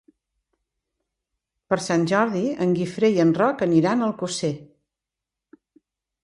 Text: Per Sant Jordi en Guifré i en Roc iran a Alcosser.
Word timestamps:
Per 1.73 1.77
Sant 1.87 2.07
Jordi 2.11 2.41
en 2.65 2.73
Guifré 2.79 3.11
i 3.17 3.21
en 3.25 3.35
Roc 3.41 3.63
iran 3.81 4.03
a 4.03 4.09
Alcosser. 4.13 4.53